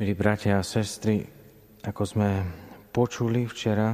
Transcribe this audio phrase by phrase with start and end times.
[0.00, 1.20] Milí bratia a sestry,
[1.84, 2.28] ako sme
[2.96, 3.92] počuli včera,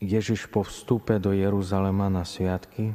[0.00, 2.88] Ježiš po vstupe do Jeruzalema na sviatky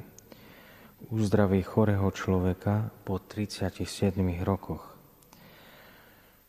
[1.13, 4.81] uzdraví chorého človeka po 37 rokoch.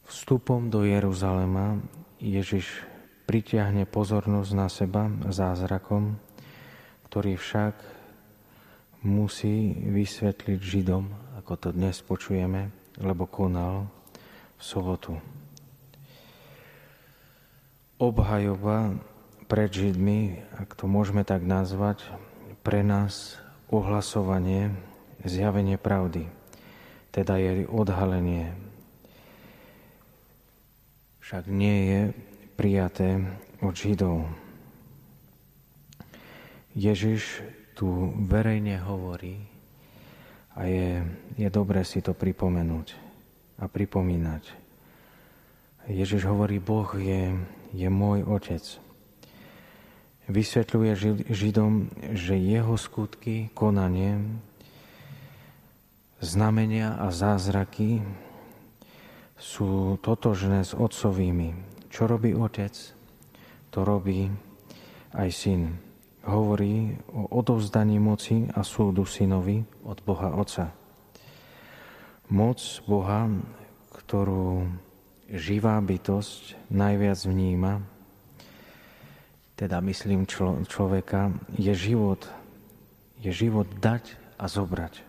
[0.08, 1.76] Vstupom do Jeruzalema
[2.16, 2.80] Ježiš
[3.28, 6.16] pritiahne pozornosť na seba zázrakom,
[7.04, 7.76] ktorý však
[9.04, 13.99] musí vysvetliť Židom, ako to dnes počujeme, lebo konal
[14.60, 15.12] v sobotu.
[17.96, 18.92] Obhajoba
[19.48, 22.04] pred Židmi, ak to môžeme tak nazvať,
[22.60, 23.40] pre nás
[23.72, 24.76] ohlasovanie,
[25.24, 26.28] zjavenie pravdy,
[27.08, 28.52] teda je odhalenie.
[31.24, 32.00] Však nie je
[32.60, 33.24] prijaté
[33.64, 34.28] od Židov.
[36.76, 37.40] Ježiš
[37.72, 39.40] tu verejne hovorí
[40.52, 41.00] a je,
[41.40, 43.09] je dobré si to pripomenúť
[43.60, 44.42] a pripomínať.
[45.88, 47.36] Ježiš hovorí, Boh je,
[47.76, 48.64] je môj otec.
[50.30, 50.92] Vysvetľuje
[51.28, 54.22] Židom, že jeho skutky, konanie,
[56.22, 58.00] znamenia a zázraky
[59.40, 61.56] sú totožné s otcovými.
[61.90, 62.72] Čo robí otec,
[63.74, 64.30] to robí
[65.16, 65.74] aj syn.
[66.22, 70.79] Hovorí o odovzdaní moci a súdu synovi od Boha Otca
[72.30, 73.26] moc Boha,
[73.90, 74.70] ktorú
[75.30, 77.82] živá bytosť najviac vníma,
[79.58, 82.24] teda myslím člo, človeka, je život,
[83.20, 85.04] je život dať a zobrať.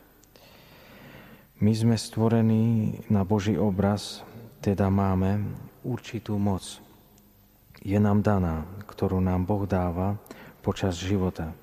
[1.61, 4.25] My sme stvorení na Boží obraz,
[4.59, 5.45] teda máme
[5.85, 6.81] určitú moc.
[7.85, 10.17] Je nám daná, ktorú nám Boh dáva
[10.65, 11.53] počas života.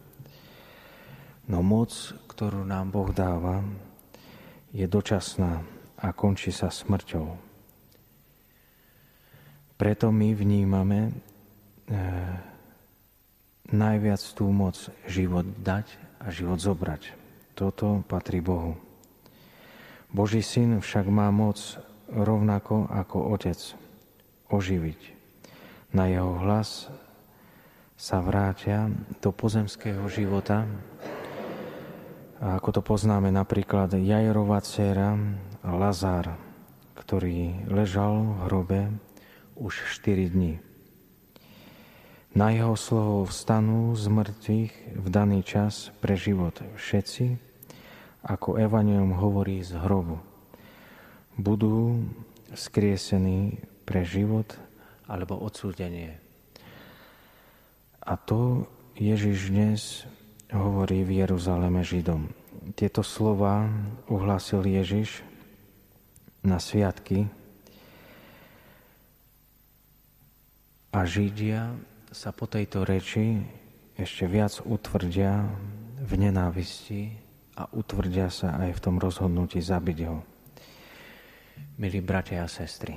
[1.50, 1.92] No moc,
[2.30, 3.62] ktorú nám Boh dáva,
[4.72, 5.64] je dočasná
[5.98, 7.27] a končí sa smrťou.
[9.78, 11.10] Preto my vnímame e,
[13.70, 14.75] najviac tú moc
[15.06, 15.87] život dať
[16.19, 17.15] a život zobrať.
[17.54, 18.75] Toto patrí Bohu.
[20.10, 21.78] Boží syn však má moc
[22.10, 23.59] rovnako ako otec
[24.48, 25.00] oživiť.
[25.92, 26.88] Na jeho hlas
[27.98, 28.88] sa vrátia
[29.21, 30.65] do pozemského života
[32.38, 35.19] a ako to poznáme napríklad Jajerová dcera
[35.66, 36.38] Lazár,
[36.94, 38.81] ktorý ležal v hrobe
[39.59, 40.62] už 4 dní.
[42.38, 47.34] Na jeho slovo vstanú z mŕtvych v daný čas pre život všetci,
[48.22, 50.22] ako Evangelium hovorí z hrobu.
[51.34, 52.06] Budú
[52.54, 54.54] skriesení pre život
[55.10, 56.22] alebo odsúdenie.
[57.98, 59.81] A to Ježiš dnes
[60.53, 62.28] hovorí v Jeruzaleme Židom.
[62.72, 63.69] Tieto slova
[64.09, 65.20] uhlásil Ježiš
[66.44, 67.28] na sviatky
[70.92, 71.76] a Židia
[72.09, 73.44] sa po tejto reči
[73.98, 75.44] ešte viac utvrdia
[75.98, 77.12] v nenávisti
[77.59, 80.22] a utvrdia sa aj v tom rozhodnutí zabiť ho.
[81.78, 82.94] Milí bratia a sestry,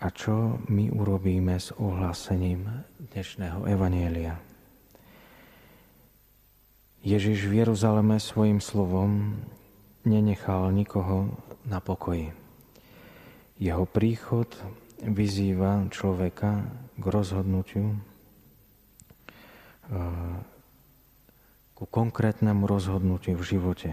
[0.00, 2.66] a čo my urobíme s ohlásením
[3.12, 4.49] dnešného Evanielia?
[7.00, 9.40] Ježiš v Jeruzaleme svojim slovom
[10.04, 11.32] nenechal nikoho
[11.64, 12.36] na pokoji.
[13.56, 14.48] Jeho príchod
[15.00, 16.60] vyzýva človeka
[17.00, 17.98] k rozhodnutiu, e,
[21.72, 23.90] ku konkrétnemu rozhodnutiu v živote.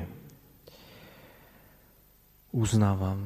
[2.51, 3.24] Uznávam,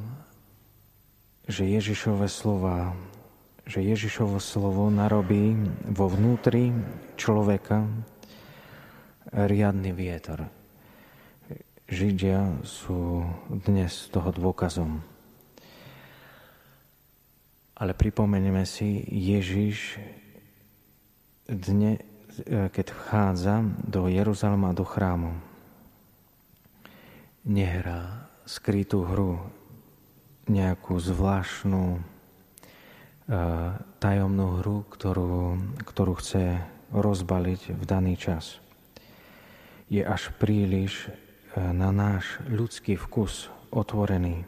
[1.50, 2.94] že Ježišové slova,
[3.66, 5.58] že Ježišovo slovo narobí
[5.90, 6.70] vo vnútri
[7.18, 7.82] človeka
[9.30, 10.50] riadny vietor.
[11.92, 15.04] Židia sú dnes toho dôkazom.
[17.76, 20.00] Ale pripomenieme si, Ježiš
[21.52, 22.00] dne,
[22.48, 25.36] keď vchádza do Jeruzalema, do chrámu,
[27.44, 29.42] nehrá skrytú hru,
[30.48, 32.00] nejakú zvláštnu e,
[34.02, 36.60] tajomnú hru, ktorú, ktorú chce
[36.92, 38.62] rozbaliť v daný čas
[39.92, 44.48] je až príliš e, na náš ľudský vkus otvorený.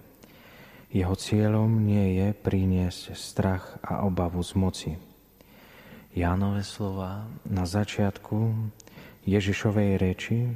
[0.88, 4.92] Jeho cieľom nie je priniesť strach a obavu z moci.
[6.16, 8.56] Jánové slova na začiatku
[9.28, 10.48] Ježišovej reči,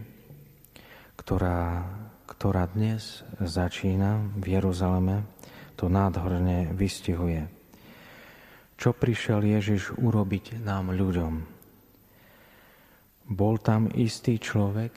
[1.20, 1.84] ktorá,
[2.30, 5.28] ktorá dnes začína v Jeruzaleme,
[5.76, 7.50] to nádhorne vystihuje.
[8.78, 11.57] Čo prišiel Ježiš urobiť nám ľuďom?
[13.28, 14.96] Bol tam istý človek,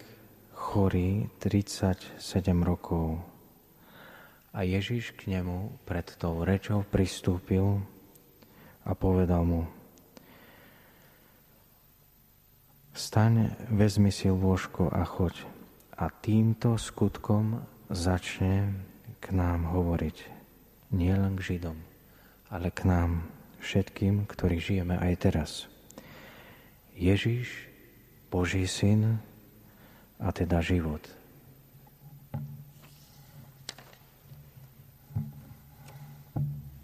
[0.55, 2.23] chorý 37
[2.63, 3.19] rokov.
[4.55, 7.83] A Ježiš k nemu pred tou rečou pristúpil
[8.87, 9.67] a povedal mu,
[12.91, 15.47] Staň, vezmi si lôžko a choď.
[15.97, 18.77] A týmto skutkom začne
[19.19, 20.17] k nám hovoriť.
[20.95, 21.79] Nie len k Židom,
[22.51, 23.27] ale k nám
[23.63, 25.51] všetkým, ktorí žijeme aj teraz.
[26.99, 27.70] Ježiš,
[28.31, 29.19] Boží syn
[30.23, 31.20] a teda život.